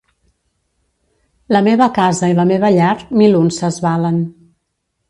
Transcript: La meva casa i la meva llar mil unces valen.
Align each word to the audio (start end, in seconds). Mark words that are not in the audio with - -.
La 1.57 1.61
meva 1.67 1.89
casa 1.99 2.31
i 2.33 2.35
la 2.41 2.49
meva 2.53 2.73
llar 2.79 2.91
mil 3.23 3.39
unces 3.43 3.83
valen. 3.89 4.23